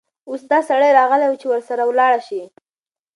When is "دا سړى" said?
0.51-0.89